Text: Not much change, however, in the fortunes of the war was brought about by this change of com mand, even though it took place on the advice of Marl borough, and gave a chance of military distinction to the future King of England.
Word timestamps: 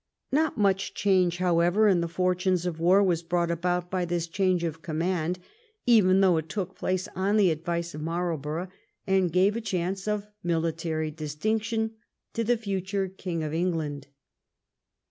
Not 0.31 0.57
much 0.57 0.95
change, 0.95 1.37
however, 1.37 1.87
in 1.87 2.01
the 2.01 2.07
fortunes 2.07 2.65
of 2.65 2.77
the 2.77 2.81
war 2.83 3.03
was 3.03 3.21
brought 3.21 3.51
about 3.51 3.91
by 3.91 4.03
this 4.03 4.25
change 4.25 4.63
of 4.63 4.81
com 4.81 4.97
mand, 4.97 5.37
even 5.85 6.21
though 6.21 6.37
it 6.37 6.49
took 6.49 6.73
place 6.75 7.07
on 7.15 7.37
the 7.37 7.51
advice 7.51 7.93
of 7.93 8.01
Marl 8.01 8.35
borough, 8.39 8.69
and 9.05 9.31
gave 9.31 9.55
a 9.55 9.61
chance 9.61 10.07
of 10.07 10.25
military 10.41 11.11
distinction 11.11 11.91
to 12.33 12.43
the 12.43 12.57
future 12.57 13.09
King 13.09 13.43
of 13.43 13.53
England. 13.53 14.07